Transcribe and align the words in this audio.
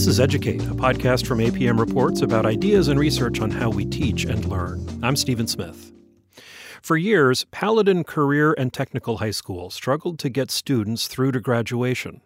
This 0.00 0.06
is 0.06 0.18
Educate, 0.18 0.62
a 0.62 0.74
podcast 0.74 1.26
from 1.26 1.40
APM 1.40 1.78
Reports 1.78 2.22
about 2.22 2.46
ideas 2.46 2.88
and 2.88 2.98
research 2.98 3.42
on 3.42 3.50
how 3.50 3.68
we 3.68 3.84
teach 3.84 4.24
and 4.24 4.42
learn. 4.46 4.98
I'm 5.02 5.14
Stephen 5.14 5.46
Smith. 5.46 5.92
For 6.80 6.96
years, 6.96 7.44
Paladin 7.50 8.04
Career 8.04 8.54
and 8.56 8.72
Technical 8.72 9.18
High 9.18 9.30
School 9.30 9.68
struggled 9.68 10.18
to 10.20 10.30
get 10.30 10.50
students 10.50 11.06
through 11.06 11.32
to 11.32 11.40
graduation. 11.40 12.22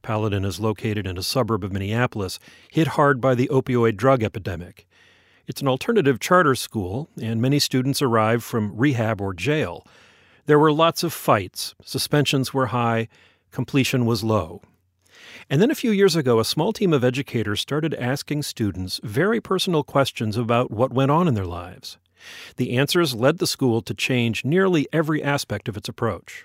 Paladin 0.00 0.44
is 0.44 0.60
located 0.60 1.08
in 1.08 1.18
a 1.18 1.24
suburb 1.24 1.64
of 1.64 1.72
Minneapolis, 1.72 2.38
hit 2.70 2.86
hard 2.86 3.20
by 3.20 3.34
the 3.34 3.48
opioid 3.48 3.96
drug 3.96 4.22
epidemic. 4.22 4.86
It's 5.48 5.60
an 5.60 5.66
alternative 5.66 6.20
charter 6.20 6.54
school, 6.54 7.10
and 7.20 7.42
many 7.42 7.58
students 7.58 8.00
arrive 8.00 8.44
from 8.44 8.76
rehab 8.76 9.20
or 9.20 9.34
jail. 9.34 9.84
There 10.46 10.60
were 10.60 10.72
lots 10.72 11.02
of 11.02 11.12
fights, 11.12 11.74
suspensions 11.84 12.54
were 12.54 12.66
high, 12.66 13.08
completion 13.50 14.06
was 14.06 14.22
low. 14.22 14.62
And 15.50 15.62
then 15.62 15.70
a 15.70 15.74
few 15.74 15.92
years 15.92 16.14
ago, 16.14 16.38
a 16.38 16.44
small 16.44 16.74
team 16.74 16.92
of 16.92 17.02
educators 17.02 17.60
started 17.60 17.94
asking 17.94 18.42
students 18.42 19.00
very 19.02 19.40
personal 19.40 19.82
questions 19.82 20.36
about 20.36 20.70
what 20.70 20.92
went 20.92 21.10
on 21.10 21.26
in 21.26 21.32
their 21.32 21.46
lives. 21.46 21.96
The 22.56 22.76
answers 22.76 23.14
led 23.14 23.38
the 23.38 23.46
school 23.46 23.80
to 23.82 23.94
change 23.94 24.44
nearly 24.44 24.86
every 24.92 25.22
aspect 25.22 25.66
of 25.66 25.76
its 25.76 25.88
approach. 25.88 26.44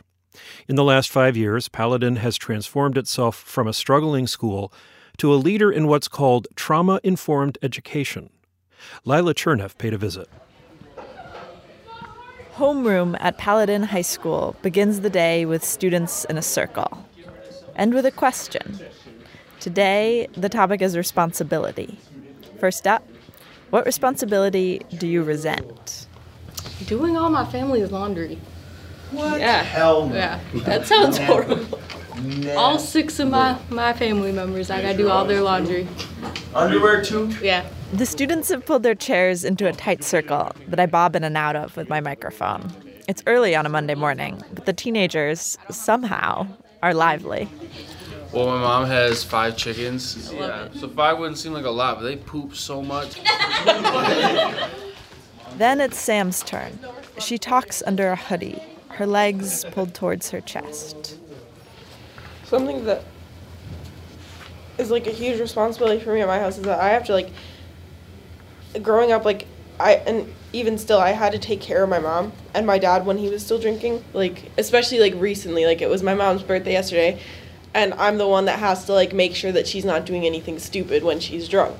In 0.69 0.77
the 0.77 0.85
last 0.85 1.09
five 1.09 1.35
years, 1.35 1.67
Paladin 1.67 2.15
has 2.17 2.37
transformed 2.37 2.97
itself 2.97 3.35
from 3.35 3.67
a 3.67 3.73
struggling 3.73 4.25
school 4.25 4.71
to 5.17 5.33
a 5.33 5.35
leader 5.35 5.69
in 5.69 5.87
what's 5.87 6.07
called 6.07 6.47
trauma 6.55 7.01
informed 7.03 7.57
education. 7.61 8.29
Lila 9.03 9.33
Cherneff 9.33 9.77
paid 9.77 9.93
a 9.93 9.97
visit. 9.97 10.29
Homeroom 12.55 13.17
at 13.19 13.37
Paladin 13.37 13.83
High 13.83 14.01
School 14.01 14.55
begins 14.61 15.01
the 15.01 15.09
day 15.09 15.45
with 15.45 15.63
students 15.63 16.23
in 16.25 16.37
a 16.37 16.41
circle 16.41 17.03
and 17.75 17.93
with 17.93 18.05
a 18.05 18.11
question. 18.11 18.79
Today, 19.59 20.27
the 20.35 20.49
topic 20.49 20.81
is 20.81 20.97
responsibility. 20.97 21.97
First 22.59 22.85
up, 22.87 23.07
what 23.69 23.85
responsibility 23.85 24.81
do 24.97 25.07
you 25.07 25.23
resent? 25.23 26.07
Doing 26.85 27.17
all 27.17 27.29
my 27.29 27.45
family's 27.45 27.91
laundry. 27.91 28.39
What? 29.11 29.39
Yeah. 29.39 29.63
Hell 29.63 30.07
no. 30.09 30.15
Yeah. 30.15 30.39
That 30.65 30.85
sounds 30.85 31.17
horrible. 31.19 31.79
All 32.55 32.77
six 32.79 33.19
of 33.19 33.29
my, 33.29 33.57
my 33.69 33.93
family 33.93 34.31
members, 34.31 34.69
I 34.69 34.81
gotta 34.81 34.97
do 34.97 35.09
all 35.09 35.25
their 35.25 35.41
laundry. 35.41 35.87
Underwear 36.53 37.03
too? 37.03 37.33
Yeah. 37.41 37.67
The 37.93 38.05
students 38.05 38.49
have 38.49 38.65
pulled 38.65 38.83
their 38.83 38.95
chairs 38.95 39.43
into 39.43 39.67
a 39.67 39.73
tight 39.73 40.03
circle 40.03 40.51
that 40.67 40.79
I 40.79 40.85
bob 40.85 41.15
in 41.15 41.23
and 41.23 41.37
out 41.37 41.55
of 41.55 41.75
with 41.75 41.89
my 41.89 42.01
microphone. 42.01 42.71
It's 43.07 43.23
early 43.27 43.55
on 43.55 43.65
a 43.65 43.69
Monday 43.69 43.95
morning, 43.95 44.41
but 44.53 44.65
the 44.65 44.73
teenagers, 44.73 45.57
somehow, 45.69 46.47
are 46.83 46.93
lively. 46.93 47.47
Well, 48.33 48.47
my 48.47 48.59
mom 48.59 48.85
has 48.87 49.23
five 49.23 49.55
chickens. 49.55 50.31
Yeah. 50.33 50.67
So 50.75 50.89
five 50.89 51.17
wouldn't 51.17 51.37
seem 51.37 51.53
like 51.53 51.63
a 51.65 51.69
lot, 51.69 51.95
but 51.97 52.03
they 52.03 52.17
poop 52.17 52.55
so 52.55 52.81
much. 52.81 53.19
Then 55.57 55.79
it's 55.81 55.99
Sam's 55.99 56.41
turn. 56.41 56.79
She 57.19 57.37
talks 57.37 57.83
under 57.85 58.09
a 58.09 58.15
hoodie, 58.15 58.59
her 58.89 59.05
legs 59.05 59.65
pulled 59.65 59.93
towards 59.93 60.31
her 60.31 60.41
chest. 60.41 61.19
something 62.45 62.85
that 62.85 63.03
is 64.79 64.89
like 64.89 65.05
a 65.05 65.11
huge 65.11 65.39
responsibility 65.39 66.03
for 66.03 66.11
me 66.11 66.21
at 66.21 66.27
my 66.27 66.39
house 66.39 66.57
is 66.57 66.63
that 66.63 66.79
I 66.79 66.89
have 66.89 67.05
to 67.05 67.13
like 67.13 67.29
growing 68.81 69.11
up 69.11 69.25
like 69.25 69.45
I 69.79 69.93
and 70.07 70.33
even 70.53 70.77
still 70.77 70.99
I 70.99 71.11
had 71.11 71.33
to 71.33 71.39
take 71.39 71.59
care 71.59 71.83
of 71.83 71.89
my 71.89 71.99
mom 71.99 72.31
and 72.53 72.65
my 72.65 72.77
dad 72.77 73.05
when 73.05 73.17
he 73.17 73.29
was 73.29 73.43
still 73.43 73.59
drinking 73.59 74.03
like 74.13 74.51
especially 74.57 74.99
like 74.99 75.13
recently 75.15 75.65
like 75.65 75.81
it 75.81 75.89
was 75.89 76.03
my 76.03 76.13
mom's 76.13 76.43
birthday 76.43 76.73
yesterday 76.73 77.19
and 77.73 77.93
I'm 77.95 78.17
the 78.17 78.27
one 78.27 78.45
that 78.45 78.59
has 78.59 78.85
to 78.85 78.93
like 78.93 79.13
make 79.13 79.35
sure 79.35 79.51
that 79.51 79.67
she's 79.67 79.85
not 79.85 80.05
doing 80.05 80.25
anything 80.25 80.59
stupid 80.59 81.03
when 81.03 81.19
she's 81.19 81.47
drunk. 81.47 81.77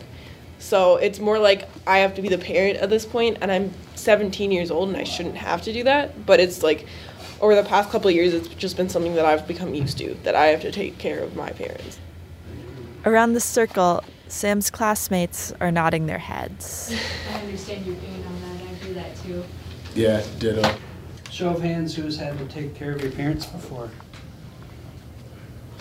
So 0.59 0.95
it's 0.95 1.19
more 1.19 1.39
like 1.39 1.67
I 1.85 1.99
have 1.99 2.15
to 2.15 2.21
be 2.21 2.29
the 2.29 2.37
parent 2.37 2.77
at 2.77 2.89
this 2.89 3.05
point 3.05 3.37
and 3.41 3.51
I'm 3.51 3.73
17 3.95 4.51
years 4.51 4.71
old 4.71 4.89
and 4.89 4.97
I 4.97 5.03
shouldn't 5.03 5.35
have 5.35 5.61
to 5.63 5.73
do 5.73 5.83
that, 5.83 6.25
but 6.25 6.39
it's 6.39 6.63
like 6.63 6.87
over 7.41 7.55
the 7.55 7.63
past 7.63 7.89
couple 7.89 8.09
of 8.09 8.15
years 8.15 8.33
it's 8.33 8.47
just 8.47 8.77
been 8.77 8.89
something 8.89 9.15
that 9.15 9.25
I've 9.25 9.47
become 9.47 9.75
used 9.75 9.97
to 9.99 10.15
that 10.23 10.35
I 10.35 10.47
have 10.47 10.61
to 10.61 10.71
take 10.71 10.97
care 10.97 11.19
of 11.19 11.35
my 11.35 11.49
parents. 11.51 11.99
Around 13.05 13.33
the 13.33 13.41
circle, 13.41 14.03
Sam's 14.29 14.71
classmates 14.71 15.51
are 15.59 15.69
nodding 15.69 16.05
their 16.05 16.19
heads. 16.19 16.95
I 17.33 17.39
understand 17.41 17.85
your 17.85 17.95
pain 17.97 18.23
on 18.25 18.41
that. 18.41 18.65
I 18.65 18.85
do 18.85 18.93
that 18.93 19.12
too. 19.23 19.43
Yeah, 19.95 20.23
ditto. 20.39 20.75
Show 21.31 21.49
of 21.49 21.61
hands, 21.61 21.95
who's 21.95 22.17
had 22.17 22.37
to 22.37 22.45
take 22.45 22.75
care 22.75 22.91
of 22.91 23.01
your 23.01 23.11
parents 23.11 23.45
before? 23.45 23.89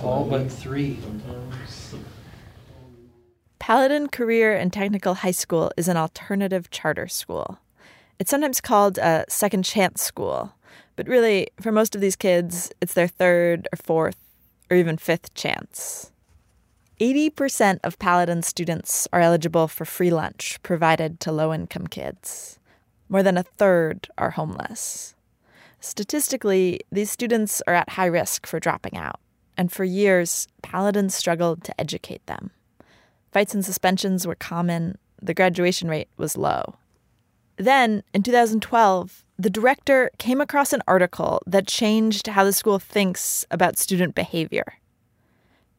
All 0.02 0.24
but 0.24 0.50
three. 0.50 0.98
Paladin 3.58 4.08
Career 4.08 4.56
and 4.56 4.72
Technical 4.72 5.14
High 5.14 5.30
School 5.30 5.70
is 5.76 5.88
an 5.88 5.96
alternative 5.96 6.70
charter 6.70 7.06
school. 7.06 7.58
It's 8.18 8.30
sometimes 8.30 8.60
called 8.60 8.98
a 8.98 9.24
second 9.28 9.64
chance 9.64 10.02
school, 10.02 10.54
but 10.96 11.06
really, 11.08 11.48
for 11.60 11.70
most 11.70 11.94
of 11.94 12.00
these 12.00 12.16
kids, 12.16 12.72
it's 12.80 12.94
their 12.94 13.08
third 13.08 13.68
or 13.72 13.76
fourth 13.76 14.16
or 14.70 14.76
even 14.76 14.96
fifth 14.96 15.34
chance. 15.34 16.10
80% 17.00 17.80
of 17.82 17.98
Paladin 17.98 18.42
students 18.42 19.08
are 19.12 19.20
eligible 19.20 19.68
for 19.68 19.84
free 19.84 20.10
lunch 20.10 20.62
provided 20.62 21.20
to 21.20 21.32
low 21.32 21.52
income 21.52 21.86
kids. 21.86 22.58
More 23.12 23.22
than 23.22 23.36
a 23.36 23.42
third 23.42 24.08
are 24.16 24.30
homeless. 24.30 25.14
Statistically, 25.80 26.80
these 26.90 27.10
students 27.10 27.60
are 27.66 27.74
at 27.74 27.90
high 27.90 28.06
risk 28.06 28.46
for 28.46 28.58
dropping 28.58 28.96
out, 28.96 29.20
and 29.54 29.70
for 29.70 29.84
years, 29.84 30.48
Paladin 30.62 31.10
struggled 31.10 31.62
to 31.64 31.78
educate 31.78 32.24
them. 32.24 32.52
Fights 33.30 33.52
and 33.52 33.62
suspensions 33.62 34.26
were 34.26 34.34
common, 34.34 34.96
the 35.20 35.34
graduation 35.34 35.88
rate 35.88 36.08
was 36.16 36.38
low. 36.38 36.76
Then, 37.58 38.02
in 38.14 38.22
2012, 38.22 39.24
the 39.38 39.50
director 39.50 40.10
came 40.16 40.40
across 40.40 40.72
an 40.72 40.80
article 40.88 41.42
that 41.46 41.66
changed 41.66 42.28
how 42.28 42.44
the 42.44 42.52
school 42.54 42.78
thinks 42.78 43.44
about 43.50 43.76
student 43.76 44.14
behavior. 44.14 44.78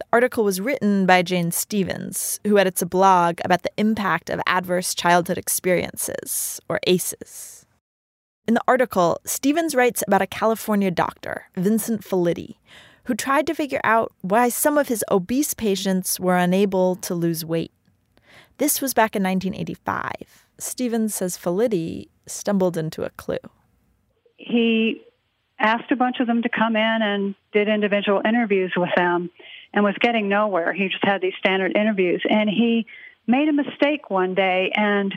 The 0.04 0.18
article 0.18 0.44
was 0.44 0.60
written 0.60 1.06
by 1.06 1.22
Jane 1.22 1.52
Stevens, 1.52 2.42
who 2.44 2.58
edits 2.58 2.82
a 2.82 2.86
blog 2.86 3.40
about 3.46 3.64
the 3.64 3.72
impact 3.78 4.30
of 4.30 4.42
adverse 4.46 4.94
childhood 4.94 5.38
experiences, 5.38 6.60
or 6.68 6.82
ACEs. 6.86 7.66
In 8.46 8.54
the 8.54 8.64
article, 8.68 9.22
Stevens 9.24 9.74
writes 9.74 10.04
about 10.06 10.22
a 10.22 10.28
California 10.28 10.92
doctor, 10.92 11.46
Vincent 11.56 12.02
Felitti, 12.02 12.58
who 13.06 13.16
tried 13.16 13.48
to 13.48 13.56
figure 13.56 13.80
out 13.86 14.12
why 14.20 14.50
some 14.50 14.78
of 14.78 14.90
his 14.90 15.06
obese 15.10 15.54
patients 15.54 16.20
were 16.20 16.36
unable 16.36 16.98
to 16.98 17.16
lose 17.16 17.46
weight. 17.46 17.72
This 18.58 18.82
was 18.82 18.94
back 18.94 19.16
in 19.16 19.24
1985. 19.24 20.48
Stevens 20.58 21.16
says 21.16 21.38
Felitti 21.38 22.10
stumbled 22.28 22.76
into 22.76 23.04
a 23.04 23.10
clue. 23.12 23.38
he 24.36 25.02
asked 25.60 25.92
a 25.92 25.96
bunch 25.96 26.20
of 26.20 26.28
them 26.28 26.42
to 26.42 26.50
come 26.50 26.76
in 26.76 27.00
and 27.02 27.36
did 27.54 27.70
individual 27.70 28.22
interviews 28.26 28.74
with 28.76 28.90
them 28.98 29.30
and 29.74 29.84
was 29.84 29.96
getting 30.00 30.30
nowhere. 30.30 30.74
He 30.74 30.88
just 30.88 31.04
had 31.04 31.22
these 31.22 31.34
standard 31.40 31.76
interviews. 31.76 32.24
And 32.30 32.50
he 32.50 32.86
made 33.26 33.50
a 33.50 33.54
mistake 33.54 34.10
one 34.10 34.36
day 34.36 34.72
and 34.76 35.14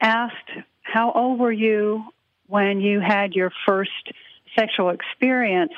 asked, 0.00 0.50
How 0.82 1.12
old 1.12 1.38
were 1.38 1.52
you 1.52 2.04
when 2.46 2.80
you 2.80 3.00
had 3.00 3.34
your 3.34 3.52
first 3.66 4.12
sexual 4.56 4.90
experience? 4.90 5.72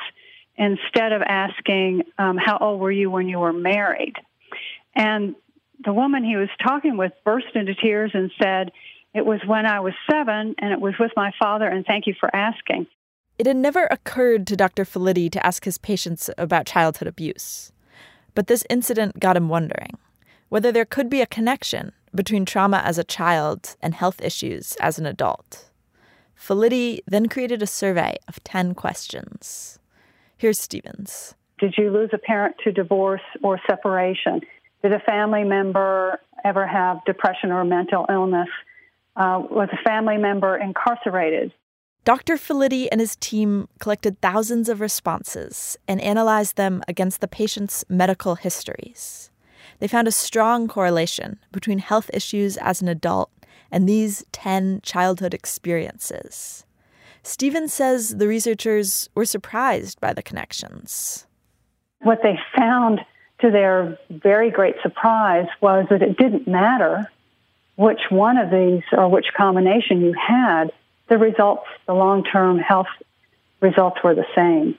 instead 0.56 1.12
of 1.12 1.22
asking, 1.22 2.02
um, 2.18 2.36
How 2.36 2.58
old 2.58 2.80
were 2.80 2.90
you 2.90 3.10
when 3.10 3.28
you 3.28 3.38
were 3.38 3.52
married? 3.52 4.14
And 4.94 5.34
the 5.84 5.92
woman 5.92 6.24
he 6.24 6.36
was 6.36 6.48
talking 6.62 6.96
with 6.96 7.12
burst 7.24 7.54
into 7.54 7.74
tears 7.74 8.12
and 8.14 8.30
said, 8.40 8.72
It 9.14 9.24
was 9.24 9.40
when 9.46 9.66
I 9.66 9.80
was 9.80 9.94
seven, 10.10 10.54
and 10.58 10.72
it 10.72 10.80
was 10.80 10.94
with 10.98 11.12
my 11.16 11.32
father, 11.38 11.66
and 11.66 11.84
thank 11.84 12.06
you 12.06 12.14
for 12.18 12.34
asking. 12.34 12.86
It 13.42 13.48
had 13.48 13.56
never 13.56 13.88
occurred 13.90 14.46
to 14.46 14.56
Dr. 14.56 14.84
Felitti 14.84 15.28
to 15.32 15.44
ask 15.44 15.64
his 15.64 15.76
patients 15.76 16.30
about 16.38 16.64
childhood 16.64 17.08
abuse. 17.08 17.72
But 18.36 18.46
this 18.46 18.64
incident 18.70 19.18
got 19.18 19.36
him 19.36 19.48
wondering 19.48 19.98
whether 20.48 20.70
there 20.70 20.84
could 20.84 21.10
be 21.10 21.20
a 21.20 21.26
connection 21.26 21.90
between 22.14 22.44
trauma 22.44 22.80
as 22.84 22.98
a 22.98 23.02
child 23.02 23.74
and 23.82 23.94
health 23.94 24.22
issues 24.22 24.76
as 24.76 24.96
an 25.00 25.06
adult. 25.06 25.70
Felitti 26.38 27.00
then 27.08 27.28
created 27.28 27.62
a 27.62 27.66
survey 27.66 28.16
of 28.28 28.44
10 28.44 28.76
questions. 28.76 29.80
Here's 30.36 30.60
Stevens. 30.60 31.34
Did 31.58 31.74
you 31.76 31.90
lose 31.90 32.10
a 32.12 32.18
parent 32.18 32.54
to 32.62 32.70
divorce 32.70 33.26
or 33.42 33.60
separation? 33.68 34.42
Did 34.84 34.92
a 34.92 35.00
family 35.00 35.42
member 35.42 36.20
ever 36.44 36.64
have 36.64 37.04
depression 37.06 37.50
or 37.50 37.64
mental 37.64 38.06
illness? 38.08 38.50
Uh, 39.16 39.42
was 39.50 39.68
a 39.72 39.82
family 39.82 40.16
member 40.16 40.56
incarcerated? 40.56 41.52
Dr. 42.04 42.36
Felitti 42.36 42.88
and 42.90 43.00
his 43.00 43.14
team 43.16 43.68
collected 43.78 44.20
thousands 44.20 44.68
of 44.68 44.80
responses 44.80 45.78
and 45.86 46.00
analyzed 46.00 46.56
them 46.56 46.82
against 46.88 47.20
the 47.20 47.28
patient's 47.28 47.84
medical 47.88 48.34
histories. 48.34 49.30
They 49.78 49.86
found 49.86 50.08
a 50.08 50.12
strong 50.12 50.66
correlation 50.66 51.38
between 51.52 51.78
health 51.78 52.10
issues 52.12 52.56
as 52.56 52.82
an 52.82 52.88
adult 52.88 53.30
and 53.70 53.88
these 53.88 54.24
10 54.32 54.80
childhood 54.82 55.32
experiences. 55.32 56.64
Stevens 57.22 57.72
says 57.72 58.16
the 58.16 58.26
researchers 58.26 59.08
were 59.14 59.24
surprised 59.24 60.00
by 60.00 60.12
the 60.12 60.22
connections. 60.22 61.26
What 62.00 62.18
they 62.24 62.36
found 62.56 63.00
to 63.42 63.50
their 63.50 63.98
very 64.08 64.50
great 64.50 64.76
surprise, 64.82 65.46
was 65.60 65.86
that 65.90 66.02
it 66.02 66.16
didn't 66.16 66.48
matter 66.48 67.10
which 67.76 68.00
one 68.10 68.38
of 68.38 68.50
these 68.50 68.82
or 68.92 69.08
which 69.08 69.26
combination 69.36 70.00
you 70.00 70.14
had, 70.14 70.72
the 71.08 71.18
results, 71.18 71.64
the 71.86 71.94
long 71.94 72.24
term 72.24 72.58
health 72.58 72.86
results 73.60 73.98
were 74.02 74.14
the 74.14 74.26
same. 74.34 74.78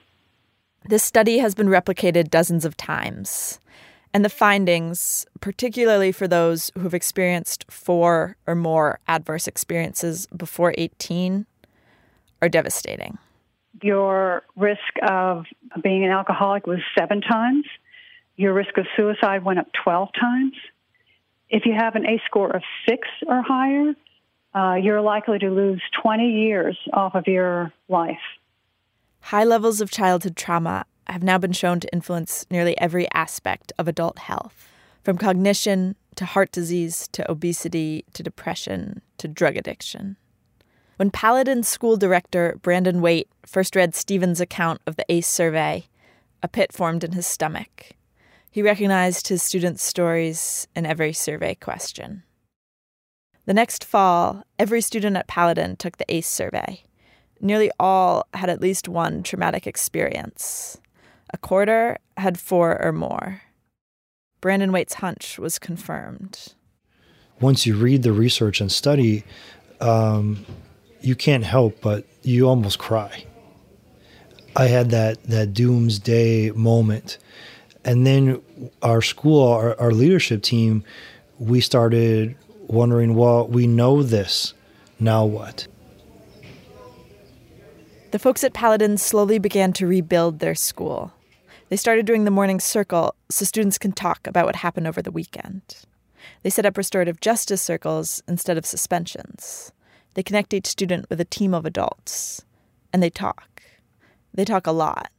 This 0.86 1.02
study 1.02 1.38
has 1.38 1.54
been 1.54 1.68
replicated 1.68 2.28
dozens 2.28 2.64
of 2.64 2.76
times. 2.76 3.60
And 4.12 4.24
the 4.24 4.30
findings, 4.30 5.26
particularly 5.40 6.12
for 6.12 6.28
those 6.28 6.70
who 6.74 6.82
have 6.82 6.94
experienced 6.94 7.64
four 7.68 8.36
or 8.46 8.54
more 8.54 9.00
adverse 9.08 9.48
experiences 9.48 10.26
before 10.28 10.72
18, 10.78 11.46
are 12.40 12.48
devastating. 12.48 13.18
Your 13.82 14.42
risk 14.54 14.78
of 15.02 15.46
being 15.82 16.04
an 16.04 16.10
alcoholic 16.10 16.66
was 16.66 16.78
seven 16.96 17.22
times. 17.22 17.64
Your 18.36 18.52
risk 18.52 18.76
of 18.78 18.86
suicide 18.96 19.44
went 19.44 19.58
up 19.58 19.66
12 19.82 20.10
times. 20.18 20.54
If 21.48 21.66
you 21.66 21.74
have 21.76 21.96
an 21.96 22.06
ACE 22.06 22.20
score 22.26 22.54
of 22.54 22.62
six 22.88 23.08
or 23.26 23.42
higher, 23.42 23.94
uh, 24.54 24.74
you're 24.74 25.00
likely 25.00 25.38
to 25.38 25.50
lose 25.50 25.82
20 26.02 26.24
years 26.24 26.78
off 26.92 27.14
of 27.14 27.26
your 27.26 27.72
life. 27.88 28.18
High 29.20 29.44
levels 29.44 29.80
of 29.80 29.90
childhood 29.90 30.36
trauma 30.36 30.84
have 31.06 31.22
now 31.22 31.38
been 31.38 31.52
shown 31.52 31.80
to 31.80 31.92
influence 31.92 32.46
nearly 32.50 32.78
every 32.78 33.10
aspect 33.12 33.72
of 33.78 33.88
adult 33.88 34.18
health, 34.18 34.68
from 35.02 35.18
cognition 35.18 35.96
to 36.16 36.24
heart 36.24 36.52
disease 36.52 37.08
to 37.12 37.30
obesity 37.30 38.04
to 38.12 38.22
depression 38.22 39.02
to 39.18 39.28
drug 39.28 39.56
addiction. 39.56 40.16
When 40.96 41.10
Paladin 41.10 41.64
school 41.64 41.96
director 41.96 42.58
Brandon 42.62 43.00
Waite 43.00 43.28
first 43.44 43.74
read 43.74 43.94
Stevens' 43.94 44.40
account 44.40 44.80
of 44.86 44.96
the 44.96 45.04
ACE 45.08 45.26
survey, 45.26 45.88
a 46.42 46.48
pit 46.48 46.72
formed 46.72 47.02
in 47.02 47.12
his 47.12 47.26
stomach. 47.26 47.92
He 48.50 48.62
recognized 48.62 49.26
his 49.26 49.42
students' 49.42 49.82
stories 49.82 50.68
in 50.76 50.86
every 50.86 51.12
survey 51.12 51.56
question. 51.56 52.22
The 53.46 53.54
next 53.54 53.84
fall, 53.84 54.42
every 54.58 54.80
student 54.80 55.16
at 55.16 55.26
Paladin 55.26 55.76
took 55.76 55.98
the 55.98 56.14
ACE 56.14 56.26
survey. 56.26 56.82
Nearly 57.40 57.70
all 57.78 58.26
had 58.32 58.48
at 58.48 58.60
least 58.60 58.88
one 58.88 59.22
traumatic 59.22 59.66
experience. 59.66 60.78
A 61.32 61.36
quarter 61.36 61.98
had 62.16 62.38
four 62.38 62.80
or 62.80 62.92
more. 62.92 63.42
Brandon 64.40 64.72
Waite's 64.72 64.94
hunch 64.94 65.38
was 65.38 65.58
confirmed. 65.58 66.54
Once 67.40 67.66
you 67.66 67.76
read 67.76 68.02
the 68.02 68.12
research 68.12 68.60
and 68.60 68.70
study, 68.72 69.24
um, 69.80 70.46
you 71.00 71.14
can't 71.14 71.44
help 71.44 71.80
but 71.82 72.06
you 72.22 72.48
almost 72.48 72.78
cry. 72.78 73.24
I 74.56 74.66
had 74.66 74.90
that 74.90 75.22
that 75.24 75.52
doomsday 75.52 76.52
moment, 76.52 77.18
and 77.84 78.06
then 78.06 78.40
our 78.82 79.02
school, 79.02 79.48
our, 79.48 79.78
our 79.80 79.90
leadership 79.90 80.42
team, 80.42 80.84
we 81.38 81.60
started 81.60 82.36
wondering, 82.74 83.14
well, 83.14 83.46
we 83.46 83.66
know 83.66 84.02
this, 84.02 84.54
now 85.00 85.24
what? 85.24 85.66
The 88.10 88.18
folks 88.18 88.44
at 88.44 88.52
Paladin 88.52 88.98
slowly 88.98 89.38
began 89.38 89.72
to 89.74 89.86
rebuild 89.86 90.38
their 90.38 90.54
school. 90.54 91.12
They 91.68 91.76
started 91.76 92.06
doing 92.06 92.24
the 92.24 92.30
morning 92.30 92.60
circle 92.60 93.14
so 93.30 93.44
students 93.44 93.78
can 93.78 93.92
talk 93.92 94.26
about 94.26 94.46
what 94.46 94.56
happened 94.56 94.86
over 94.86 95.02
the 95.02 95.10
weekend. 95.10 95.62
They 96.42 96.50
set 96.50 96.66
up 96.66 96.76
restorative 96.76 97.20
justice 97.20 97.62
circles 97.62 98.22
instead 98.28 98.56
of 98.56 98.66
suspensions. 98.66 99.72
They 100.14 100.22
connect 100.22 100.54
each 100.54 100.66
student 100.66 101.06
with 101.10 101.20
a 101.20 101.24
team 101.24 101.54
of 101.54 101.66
adults. 101.66 102.44
And 102.92 103.02
they 103.02 103.10
talk. 103.10 103.62
They 104.32 104.44
talk 104.44 104.66
a 104.66 104.72
lot. 104.72 105.10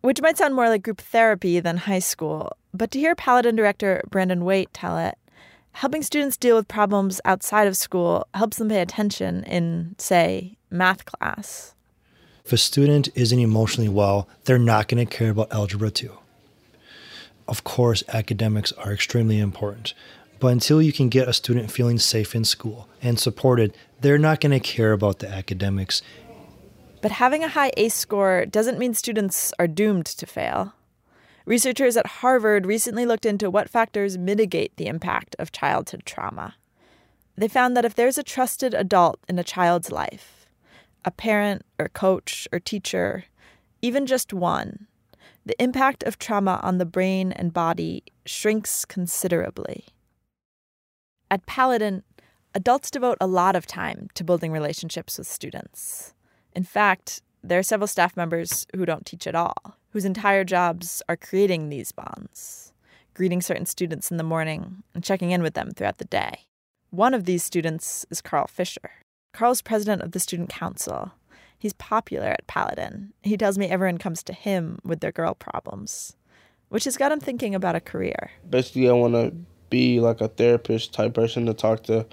Which 0.00 0.22
might 0.22 0.38
sound 0.38 0.54
more 0.54 0.68
like 0.68 0.84
group 0.84 1.00
therapy 1.00 1.58
than 1.58 1.76
high 1.76 1.98
school, 1.98 2.52
but 2.72 2.92
to 2.92 3.00
hear 3.00 3.16
Paladin 3.16 3.56
director 3.56 4.04
Brandon 4.08 4.44
Waite 4.44 4.72
tell 4.72 4.96
it, 4.96 5.18
helping 5.78 6.02
students 6.02 6.36
deal 6.36 6.56
with 6.56 6.66
problems 6.66 7.20
outside 7.24 7.68
of 7.68 7.76
school 7.76 8.26
helps 8.34 8.56
them 8.56 8.68
pay 8.68 8.80
attention 8.80 9.44
in, 9.44 9.94
say, 9.96 10.56
math 10.70 11.04
class. 11.04 11.72
If 12.44 12.52
a 12.52 12.56
student 12.56 13.08
isn't 13.14 13.38
emotionally 13.38 13.88
well, 13.88 14.28
they're 14.42 14.58
not 14.58 14.88
going 14.88 15.06
to 15.06 15.16
care 15.16 15.30
about 15.30 15.52
Algebra 15.52 15.92
2. 15.92 16.10
Of 17.46 17.62
course, 17.62 18.02
academics 18.08 18.72
are 18.72 18.92
extremely 18.92 19.38
important, 19.38 19.94
but 20.40 20.48
until 20.48 20.82
you 20.82 20.92
can 20.92 21.08
get 21.08 21.28
a 21.28 21.32
student 21.32 21.70
feeling 21.70 22.00
safe 22.00 22.34
in 22.34 22.44
school 22.44 22.88
and 23.00 23.20
supported, 23.20 23.72
they're 24.00 24.18
not 24.18 24.40
going 24.40 24.50
to 24.50 24.58
care 24.58 24.92
about 24.92 25.20
the 25.20 25.28
academics. 25.28 26.02
But 27.00 27.12
having 27.12 27.44
a 27.44 27.48
high 27.48 27.70
ACE 27.76 27.94
score 27.94 28.46
doesn't 28.46 28.80
mean 28.80 28.94
students 28.94 29.52
are 29.60 29.68
doomed 29.68 30.06
to 30.06 30.26
fail. 30.26 30.74
Researchers 31.48 31.96
at 31.96 32.06
Harvard 32.06 32.66
recently 32.66 33.06
looked 33.06 33.24
into 33.24 33.48
what 33.48 33.70
factors 33.70 34.18
mitigate 34.18 34.76
the 34.76 34.86
impact 34.86 35.34
of 35.38 35.50
childhood 35.50 36.02
trauma. 36.04 36.56
They 37.38 37.48
found 37.48 37.74
that 37.74 37.86
if 37.86 37.94
there's 37.94 38.18
a 38.18 38.22
trusted 38.22 38.74
adult 38.74 39.18
in 39.30 39.38
a 39.38 39.42
child's 39.42 39.90
life, 39.90 40.46
a 41.06 41.10
parent 41.10 41.62
or 41.78 41.88
coach 41.88 42.46
or 42.52 42.60
teacher, 42.60 43.24
even 43.80 44.04
just 44.04 44.34
one, 44.34 44.88
the 45.46 45.58
impact 45.58 46.02
of 46.02 46.18
trauma 46.18 46.60
on 46.62 46.76
the 46.76 46.84
brain 46.84 47.32
and 47.32 47.54
body 47.54 48.02
shrinks 48.26 48.84
considerably. 48.84 49.86
At 51.30 51.46
Paladin, 51.46 52.02
adults 52.54 52.90
devote 52.90 53.16
a 53.22 53.26
lot 53.26 53.56
of 53.56 53.64
time 53.66 54.08
to 54.12 54.22
building 54.22 54.52
relationships 54.52 55.16
with 55.16 55.26
students. 55.26 56.12
In 56.54 56.64
fact, 56.64 57.22
there 57.42 57.58
are 57.58 57.64
several 57.64 57.86
staff 57.86 58.16
members 58.16 58.66
who 58.74 58.84
don't 58.84 59.06
teach 59.06 59.26
at 59.26 59.34
all, 59.34 59.76
whose 59.90 60.04
entire 60.04 60.44
jobs 60.44 61.02
are 61.08 61.16
creating 61.16 61.68
these 61.68 61.92
bonds, 61.92 62.72
greeting 63.14 63.40
certain 63.40 63.66
students 63.66 64.10
in 64.10 64.16
the 64.16 64.24
morning 64.24 64.82
and 64.94 65.04
checking 65.04 65.30
in 65.30 65.42
with 65.42 65.54
them 65.54 65.70
throughout 65.70 65.98
the 65.98 66.04
day. 66.04 66.46
One 66.90 67.14
of 67.14 67.24
these 67.24 67.44
students 67.44 68.06
is 68.10 68.20
Carl 68.20 68.46
Fisher. 68.46 68.90
Carl's 69.32 69.62
president 69.62 70.02
of 70.02 70.12
the 70.12 70.20
student 70.20 70.48
council. 70.48 71.12
He's 71.58 71.74
popular 71.74 72.28
at 72.28 72.46
Paladin. 72.46 73.12
He 73.22 73.36
tells 73.36 73.58
me 73.58 73.66
everyone 73.66 73.98
comes 73.98 74.22
to 74.24 74.32
him 74.32 74.78
with 74.84 75.00
their 75.00 75.12
girl 75.12 75.34
problems, 75.34 76.16
which 76.68 76.84
has 76.84 76.96
got 76.96 77.12
him 77.12 77.20
thinking 77.20 77.54
about 77.54 77.76
a 77.76 77.80
career. 77.80 78.30
Basically, 78.48 78.88
I 78.88 78.92
want 78.92 79.14
to 79.14 79.34
be 79.70 80.00
like 80.00 80.20
a 80.20 80.28
therapist 80.28 80.92
type 80.92 81.14
person 81.14 81.46
to 81.46 81.54
talk 81.54 81.82
to 81.84 82.06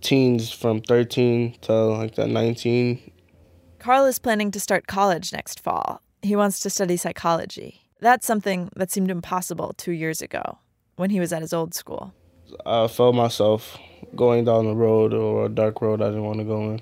teens 0.00 0.50
from 0.50 0.80
13 0.80 1.56
to 1.62 1.72
like 1.72 2.14
that 2.14 2.28
19. 2.28 3.10
Carl 3.84 4.06
is 4.06 4.18
planning 4.18 4.50
to 4.50 4.58
start 4.58 4.86
college 4.86 5.30
next 5.30 5.60
fall. 5.60 6.00
He 6.22 6.34
wants 6.34 6.58
to 6.60 6.70
study 6.70 6.96
psychology. 6.96 7.82
That's 8.00 8.26
something 8.26 8.70
that 8.76 8.90
seemed 8.90 9.10
impossible 9.10 9.74
two 9.76 9.92
years 9.92 10.22
ago 10.22 10.56
when 10.96 11.10
he 11.10 11.20
was 11.20 11.34
at 11.34 11.42
his 11.42 11.52
old 11.52 11.74
school. 11.74 12.14
I 12.64 12.86
felt 12.88 13.14
myself 13.14 13.76
going 14.16 14.46
down 14.46 14.64
the 14.64 14.74
road 14.74 15.12
or 15.12 15.44
a 15.44 15.48
dark 15.50 15.82
road 15.82 16.00
I 16.00 16.06
didn't 16.06 16.24
want 16.24 16.38
to 16.38 16.44
go 16.44 16.70
in. 16.70 16.80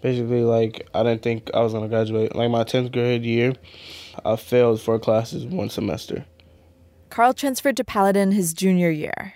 Basically, 0.00 0.40
like 0.40 0.88
I 0.94 1.02
didn't 1.02 1.20
think 1.20 1.50
I 1.52 1.60
was 1.60 1.74
gonna 1.74 1.86
graduate. 1.88 2.34
Like 2.34 2.50
my 2.50 2.64
tenth 2.64 2.92
grade 2.92 3.24
year, 3.24 3.52
I 4.24 4.36
failed 4.36 4.80
four 4.80 4.98
classes 4.98 5.44
one 5.44 5.68
semester. 5.68 6.24
Carl 7.10 7.34
transferred 7.34 7.76
to 7.76 7.84
Paladin 7.84 8.32
his 8.32 8.54
junior 8.54 8.88
year, 8.88 9.34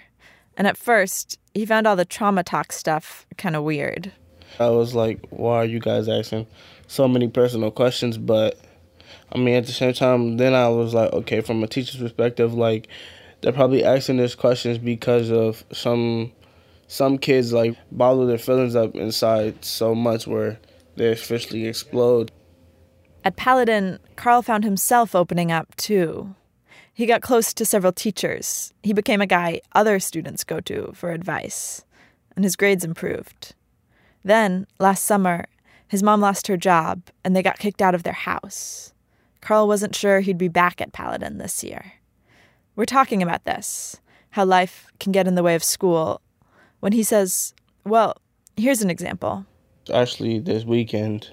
and 0.56 0.66
at 0.66 0.78
first 0.78 1.38
he 1.52 1.66
found 1.66 1.86
all 1.86 1.94
the 1.94 2.06
trauma 2.06 2.42
talk 2.42 2.72
stuff 2.72 3.26
kind 3.36 3.54
of 3.54 3.64
weird. 3.64 4.12
I 4.60 4.70
was 4.70 4.94
like, 4.94 5.20
"Why 5.30 5.56
are 5.58 5.64
you 5.64 5.80
guys 5.80 6.08
asking 6.08 6.46
so 6.86 7.08
many 7.08 7.28
personal 7.28 7.70
questions?" 7.70 8.18
But 8.18 8.58
I 9.32 9.38
mean, 9.38 9.54
at 9.54 9.66
the 9.66 9.72
same 9.72 9.92
time, 9.92 10.36
then 10.36 10.54
I 10.54 10.68
was 10.68 10.94
like, 10.94 11.12
"Okay, 11.12 11.40
from 11.40 11.62
a 11.62 11.66
teacher's 11.66 12.00
perspective, 12.00 12.54
like." 12.54 12.88
They're 13.42 13.52
probably 13.52 13.84
asking 13.84 14.16
these 14.16 14.34
questions 14.34 14.78
because 14.78 15.30
of 15.30 15.62
some 15.70 16.32
some 16.88 17.18
kids 17.18 17.52
like 17.52 17.76
bottle 17.92 18.26
their 18.26 18.38
feelings 18.38 18.76
up 18.76 18.94
inside 18.94 19.64
so 19.64 19.94
much 19.94 20.26
where 20.26 20.58
they 20.96 21.10
officially 21.10 21.66
explode. 21.66 22.30
At 23.24 23.36
Paladin, 23.36 23.98
Carl 24.14 24.42
found 24.42 24.64
himself 24.64 25.14
opening 25.14 25.50
up 25.50 25.74
too. 25.76 26.34
He 26.94 27.06
got 27.06 27.22
close 27.22 27.52
to 27.54 27.66
several 27.66 27.92
teachers. 27.92 28.72
He 28.82 28.92
became 28.92 29.20
a 29.20 29.26
guy 29.26 29.60
other 29.74 30.00
students 30.00 30.44
go 30.44 30.60
to 30.60 30.92
for 30.94 31.10
advice, 31.10 31.84
and 32.34 32.44
his 32.44 32.56
grades 32.56 32.84
improved. 32.84 33.54
Then, 34.26 34.66
last 34.80 35.04
summer, 35.04 35.46
his 35.86 36.02
mom 36.02 36.20
lost 36.20 36.48
her 36.48 36.56
job 36.56 37.00
and 37.22 37.36
they 37.36 37.44
got 37.44 37.60
kicked 37.60 37.80
out 37.80 37.94
of 37.94 38.02
their 38.02 38.12
house. 38.12 38.92
Carl 39.40 39.68
wasn't 39.68 39.94
sure 39.94 40.18
he'd 40.18 40.36
be 40.36 40.48
back 40.48 40.80
at 40.80 40.92
Paladin 40.92 41.38
this 41.38 41.62
year. 41.62 41.92
We're 42.74 42.86
talking 42.86 43.22
about 43.22 43.44
this 43.44 44.00
how 44.30 44.44
life 44.44 44.88
can 44.98 45.12
get 45.12 45.28
in 45.28 45.36
the 45.36 45.44
way 45.44 45.54
of 45.54 45.62
school 45.62 46.20
when 46.80 46.90
he 46.90 47.04
says, 47.04 47.54
Well, 47.84 48.16
here's 48.56 48.82
an 48.82 48.90
example. 48.90 49.46
Actually, 49.94 50.40
this 50.40 50.64
weekend, 50.64 51.30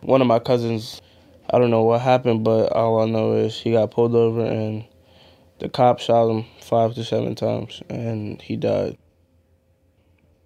one 0.00 0.20
of 0.20 0.26
my 0.26 0.40
cousins, 0.40 1.00
I 1.50 1.60
don't 1.60 1.70
know 1.70 1.84
what 1.84 2.00
happened, 2.00 2.42
but 2.42 2.72
all 2.72 3.00
I 3.00 3.06
know 3.06 3.34
is 3.34 3.60
he 3.60 3.70
got 3.70 3.92
pulled 3.92 4.16
over 4.16 4.44
and 4.44 4.84
the 5.60 5.68
cop 5.68 6.00
shot 6.00 6.28
him 6.28 6.46
five 6.60 6.96
to 6.96 7.04
seven 7.04 7.36
times 7.36 7.80
and 7.88 8.42
he 8.42 8.56
died. 8.56 8.98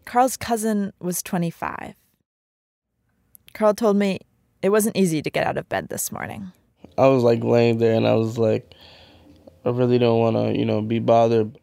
Carl's 0.09 0.39
cousin 0.39 0.95
was 1.01 1.23
25. 1.23 1.93
Carl 3.53 3.75
told 3.75 3.99
me 3.99 4.21
it 4.63 4.71
wasn't 4.71 4.97
easy 4.97 5.21
to 5.21 5.29
get 5.29 5.47
out 5.47 5.59
of 5.59 5.69
bed 5.69 5.91
this 5.91 6.11
morning. 6.11 6.51
I 6.97 7.09
was 7.09 7.23
like 7.23 7.45
laying 7.45 7.77
there 7.77 7.95
and 7.95 8.09
I 8.09 8.15
was 8.15 8.39
like, 8.39 8.73
I 9.67 9.69
really 9.69 9.99
don't 9.99 10.19
want 10.19 10.37
to, 10.37 10.59
you 10.59 10.65
know, 10.65 10.81
be 10.81 10.99
bothered. 10.99 11.59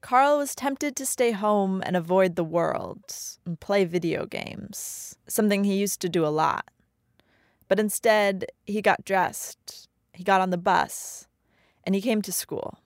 Carl 0.00 0.38
was 0.38 0.56
tempted 0.56 0.96
to 0.96 1.06
stay 1.06 1.30
home 1.30 1.80
and 1.86 1.96
avoid 1.96 2.34
the 2.34 2.42
world 2.42 3.14
and 3.46 3.60
play 3.60 3.84
video 3.84 4.26
games, 4.26 5.14
something 5.28 5.62
he 5.62 5.76
used 5.76 6.00
to 6.00 6.08
do 6.08 6.26
a 6.26 6.34
lot. 6.34 6.68
But 7.68 7.78
instead, 7.78 8.46
he 8.66 8.82
got 8.82 9.04
dressed, 9.04 9.88
he 10.12 10.24
got 10.24 10.40
on 10.40 10.50
the 10.50 10.58
bus, 10.58 11.28
and 11.84 11.94
he 11.94 12.00
came 12.00 12.22
to 12.22 12.32
school. 12.32 12.80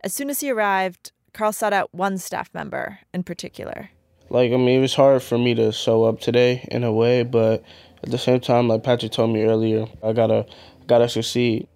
As 0.00 0.12
soon 0.12 0.28
as 0.28 0.40
he 0.40 0.50
arrived, 0.50 1.12
Carl 1.36 1.52
sought 1.52 1.74
out 1.74 1.92
one 1.92 2.16
staff 2.16 2.48
member 2.54 2.98
in 3.12 3.22
particular. 3.22 3.90
Like, 4.30 4.52
I 4.52 4.56
mean, 4.56 4.78
it 4.78 4.80
was 4.80 4.94
hard 4.94 5.22
for 5.22 5.36
me 5.36 5.54
to 5.56 5.70
show 5.70 6.04
up 6.04 6.18
today 6.18 6.66
in 6.70 6.82
a 6.82 6.90
way, 6.90 7.24
but 7.24 7.62
at 8.02 8.10
the 8.10 8.16
same 8.16 8.40
time, 8.40 8.68
like 8.68 8.82
Patrick 8.82 9.12
told 9.12 9.34
me 9.34 9.42
earlier, 9.42 9.86
I 10.02 10.14
gotta, 10.14 10.46
gotta 10.86 11.10
succeed. 11.10 11.68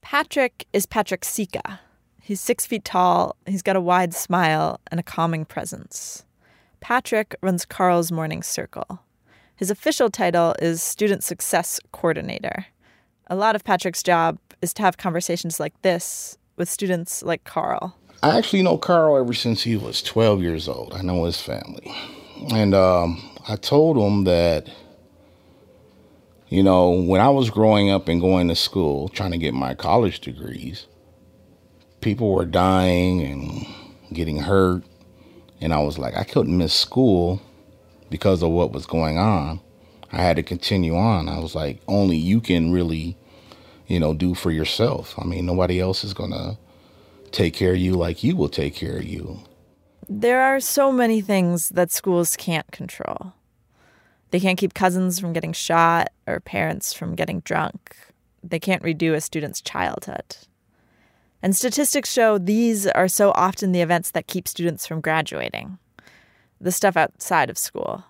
Patrick 0.00 0.66
is 0.72 0.86
Patrick 0.86 1.26
Sika. 1.26 1.78
He's 2.22 2.40
six 2.40 2.64
feet 2.64 2.86
tall, 2.86 3.36
he's 3.44 3.60
got 3.60 3.76
a 3.76 3.82
wide 3.82 4.14
smile 4.14 4.80
and 4.90 4.98
a 4.98 5.02
calming 5.02 5.44
presence. 5.44 6.24
Patrick 6.80 7.36
runs 7.42 7.66
Carl's 7.66 8.10
Morning 8.10 8.42
Circle. 8.42 9.00
His 9.56 9.70
official 9.70 10.08
title 10.08 10.54
is 10.62 10.82
Student 10.82 11.22
Success 11.22 11.80
Coordinator. 11.92 12.64
A 13.26 13.36
lot 13.36 13.56
of 13.56 13.62
Patrick's 13.62 14.02
job 14.02 14.38
is 14.62 14.72
to 14.72 14.82
have 14.82 14.96
conversations 14.96 15.60
like 15.60 15.82
this 15.82 16.38
with 16.56 16.70
students 16.70 17.22
like 17.22 17.44
Carl. 17.44 17.98
I 18.22 18.38
actually 18.38 18.62
know 18.62 18.78
Carl 18.78 19.18
ever 19.18 19.34
since 19.34 19.62
he 19.62 19.76
was 19.76 20.02
12 20.02 20.40
years 20.40 20.68
old. 20.68 20.94
I 20.94 21.02
know 21.02 21.24
his 21.24 21.40
family. 21.40 21.94
And 22.52 22.74
um, 22.74 23.22
I 23.48 23.56
told 23.56 23.96
him 23.96 24.24
that, 24.24 24.68
you 26.48 26.62
know, 26.62 26.90
when 26.90 27.20
I 27.20 27.28
was 27.28 27.50
growing 27.50 27.90
up 27.90 28.08
and 28.08 28.20
going 28.20 28.48
to 28.48 28.56
school, 28.56 29.08
trying 29.08 29.32
to 29.32 29.38
get 29.38 29.54
my 29.54 29.74
college 29.74 30.20
degrees, 30.20 30.86
people 32.00 32.32
were 32.32 32.46
dying 32.46 33.22
and 33.22 33.66
getting 34.14 34.38
hurt. 34.38 34.84
And 35.60 35.72
I 35.72 35.80
was 35.80 35.98
like, 35.98 36.16
I 36.16 36.24
couldn't 36.24 36.56
miss 36.56 36.74
school 36.74 37.42
because 38.10 38.42
of 38.42 38.50
what 38.50 38.72
was 38.72 38.86
going 38.86 39.18
on. 39.18 39.60
I 40.12 40.22
had 40.22 40.36
to 40.36 40.42
continue 40.42 40.96
on. 40.96 41.28
I 41.28 41.40
was 41.40 41.54
like, 41.54 41.80
only 41.88 42.16
you 42.16 42.40
can 42.40 42.72
really, 42.72 43.16
you 43.86 43.98
know, 43.98 44.14
do 44.14 44.34
for 44.34 44.50
yourself. 44.50 45.14
I 45.18 45.24
mean, 45.24 45.44
nobody 45.46 45.80
else 45.80 46.04
is 46.04 46.14
going 46.14 46.30
to 46.30 46.56
take 47.34 47.52
care 47.52 47.72
of 47.72 47.78
you 47.78 47.94
like 47.94 48.22
you 48.22 48.36
will 48.36 48.48
take 48.48 48.74
care 48.74 48.96
of 48.96 49.04
you. 49.04 49.40
There 50.08 50.40
are 50.40 50.60
so 50.60 50.92
many 50.92 51.20
things 51.20 51.70
that 51.70 51.90
schools 51.90 52.36
can't 52.36 52.70
control. 52.70 53.32
They 54.30 54.40
can't 54.40 54.58
keep 54.58 54.74
cousins 54.74 55.18
from 55.18 55.32
getting 55.32 55.52
shot 55.52 56.08
or 56.26 56.40
parents 56.40 56.92
from 56.92 57.14
getting 57.14 57.40
drunk. 57.40 57.96
They 58.42 58.58
can't 58.58 58.82
redo 58.82 59.14
a 59.14 59.20
student's 59.20 59.60
childhood. 59.60 60.36
And 61.42 61.54
statistics 61.54 62.12
show 62.12 62.38
these 62.38 62.86
are 62.86 63.08
so 63.08 63.32
often 63.32 63.72
the 63.72 63.80
events 63.80 64.10
that 64.12 64.26
keep 64.26 64.48
students 64.48 64.86
from 64.86 65.00
graduating 65.00 65.78
the 66.60 66.72
stuff 66.72 66.96
outside 66.96 67.50
of 67.50 67.58
school. 67.58 68.04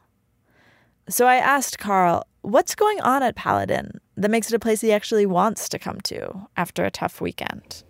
So 1.08 1.26
I 1.26 1.36
asked 1.36 1.78
Carl, 1.78 2.24
what's 2.42 2.74
going 2.74 3.00
on 3.00 3.22
at 3.22 3.34
Paladin 3.34 4.00
that 4.16 4.30
makes 4.30 4.52
it 4.52 4.54
a 4.54 4.60
place 4.60 4.80
he 4.80 4.92
actually 4.92 5.26
wants 5.26 5.68
to 5.70 5.78
come 5.78 6.00
to 6.02 6.46
after 6.56 6.84
a 6.84 6.90
tough 6.90 7.20
weekend? 7.20 7.82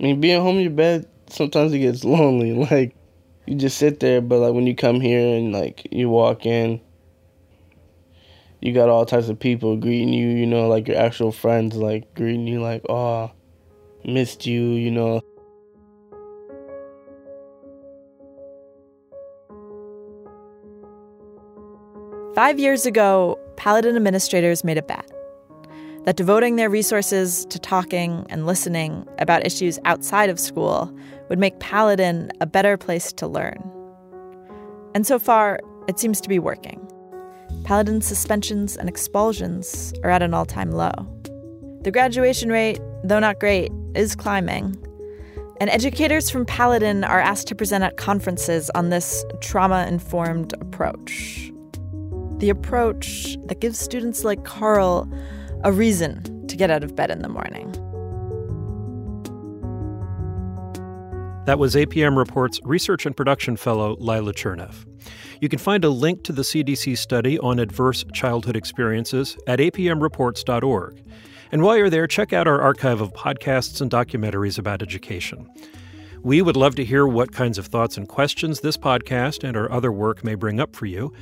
I 0.00 0.02
mean, 0.02 0.20
being 0.20 0.40
home 0.40 0.56
in 0.56 0.62
your 0.62 0.70
bed, 0.70 1.06
sometimes 1.28 1.74
it 1.74 1.80
gets 1.80 2.04
lonely. 2.04 2.52
Like, 2.70 2.96
you 3.46 3.56
just 3.56 3.76
sit 3.76 4.00
there, 4.00 4.20
but 4.22 4.38
like 4.38 4.54
when 4.54 4.66
you 4.66 4.74
come 4.74 5.00
here 5.00 5.36
and 5.36 5.52
like 5.52 5.86
you 5.90 6.08
walk 6.08 6.46
in, 6.46 6.80
you 8.60 8.72
got 8.72 8.88
all 8.88 9.04
types 9.04 9.28
of 9.28 9.38
people 9.38 9.76
greeting 9.76 10.12
you, 10.12 10.28
you 10.28 10.46
know, 10.46 10.68
like 10.68 10.88
your 10.88 10.96
actual 10.96 11.32
friends, 11.32 11.76
like 11.76 12.14
greeting 12.14 12.46
you, 12.46 12.62
like, 12.62 12.82
oh, 12.88 13.30
missed 14.04 14.46
you, 14.46 14.62
you 14.72 14.90
know. 14.90 15.20
Five 22.34 22.58
years 22.58 22.86
ago, 22.86 23.38
Paladin 23.56 23.96
administrators 23.96 24.64
made 24.64 24.78
a 24.78 24.82
bet 24.82 25.10
that 26.04 26.16
devoting 26.16 26.56
their 26.56 26.70
resources 26.70 27.44
to 27.46 27.58
talking 27.58 28.26
and 28.30 28.46
listening 28.46 29.06
about 29.18 29.46
issues 29.46 29.78
outside 29.84 30.30
of 30.30 30.40
school 30.40 30.94
would 31.28 31.38
make 31.38 31.58
Paladin 31.60 32.30
a 32.40 32.46
better 32.46 32.76
place 32.76 33.12
to 33.12 33.26
learn. 33.26 33.62
And 34.94 35.06
so 35.06 35.18
far, 35.18 35.60
it 35.88 35.98
seems 35.98 36.20
to 36.20 36.28
be 36.28 36.38
working. 36.38 36.86
Paladin's 37.64 38.06
suspensions 38.06 38.76
and 38.76 38.88
expulsions 38.88 39.92
are 40.02 40.10
at 40.10 40.22
an 40.22 40.34
all 40.34 40.46
time 40.46 40.72
low. 40.72 40.92
The 41.82 41.90
graduation 41.90 42.50
rate, 42.50 42.80
though 43.04 43.20
not 43.20 43.38
great, 43.38 43.70
is 43.94 44.16
climbing. 44.16 44.76
And 45.60 45.68
educators 45.68 46.30
from 46.30 46.46
Paladin 46.46 47.04
are 47.04 47.20
asked 47.20 47.46
to 47.48 47.54
present 47.54 47.84
at 47.84 47.98
conferences 47.98 48.70
on 48.74 48.88
this 48.88 49.24
trauma 49.40 49.86
informed 49.86 50.54
approach. 50.54 51.52
The 52.38 52.48
approach 52.48 53.36
that 53.44 53.60
gives 53.60 53.78
students 53.78 54.24
like 54.24 54.44
Carl 54.44 55.06
a 55.62 55.72
reason 55.72 56.46
to 56.46 56.56
get 56.56 56.70
out 56.70 56.82
of 56.82 56.96
bed 56.96 57.10
in 57.10 57.22
the 57.22 57.28
morning. 57.28 57.70
That 61.46 61.58
was 61.58 61.74
APM 61.74 62.16
Report's 62.16 62.60
Research 62.64 63.06
and 63.06 63.16
Production 63.16 63.56
Fellow 63.56 63.96
Lila 63.98 64.32
Cherneff. 64.32 64.86
You 65.40 65.48
can 65.48 65.58
find 65.58 65.84
a 65.84 65.90
link 65.90 66.22
to 66.24 66.32
the 66.32 66.42
CDC 66.42 66.96
study 66.96 67.38
on 67.38 67.58
adverse 67.58 68.04
childhood 68.12 68.56
experiences 68.56 69.36
at 69.46 69.58
apmreports.org. 69.58 71.02
And 71.52 71.62
while 71.62 71.76
you're 71.76 71.90
there, 71.90 72.06
check 72.06 72.32
out 72.32 72.46
our 72.46 72.60
archive 72.60 73.00
of 73.00 73.12
podcasts 73.14 73.80
and 73.80 73.90
documentaries 73.90 74.58
about 74.58 74.82
education. 74.82 75.48
We 76.22 76.42
would 76.42 76.56
love 76.56 76.74
to 76.74 76.84
hear 76.84 77.06
what 77.06 77.32
kinds 77.32 77.56
of 77.56 77.66
thoughts 77.66 77.96
and 77.96 78.06
questions 78.06 78.60
this 78.60 78.76
podcast 78.76 79.42
and 79.42 79.56
our 79.56 79.72
other 79.72 79.90
work 79.90 80.22
may 80.22 80.34
bring 80.34 80.60
up 80.60 80.76
for 80.76 80.86
you. 80.86 81.12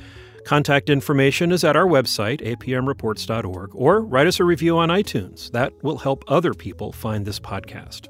Contact 0.45 0.89
information 0.89 1.51
is 1.51 1.63
at 1.63 1.75
our 1.75 1.85
website, 1.85 2.41
apmreports.org, 2.41 3.71
or 3.73 4.01
write 4.01 4.27
us 4.27 4.39
a 4.39 4.43
review 4.43 4.77
on 4.77 4.89
iTunes. 4.89 5.51
That 5.51 5.73
will 5.83 5.97
help 5.97 6.23
other 6.27 6.53
people 6.53 6.91
find 6.91 7.25
this 7.25 7.39
podcast. 7.39 8.07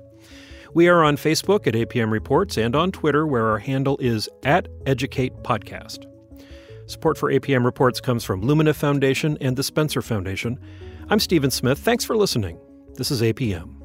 We 0.74 0.88
are 0.88 1.04
on 1.04 1.18
Facebook 1.18 1.66
at 1.66 1.74
APM 1.74 2.12
Reports 2.12 2.58
and 2.58 2.76
on 2.76 2.92
Twitter, 2.92 3.26
where 3.26 3.48
our 3.48 3.58
handle 3.58 3.98
is 3.98 4.30
at 4.44 4.68
Educate 4.86 5.34
Podcast. 5.44 6.06
Support 6.86 7.18
for 7.18 7.32
APM 7.32 7.66
Reports 7.66 8.00
comes 8.00 8.24
from 8.24 8.42
Lumina 8.42 8.74
Foundation 8.74 9.38
and 9.42 9.56
the 9.56 9.64
Spencer 9.64 10.02
Foundation. 10.02 10.60
I'm 11.10 11.20
Stephen 11.20 11.52
Smith. 11.52 11.80
Thanks 11.80 12.06
for 12.06 12.16
listening. 12.16 12.60
This 12.96 13.12
is 13.12 13.22
APM. 13.22 13.79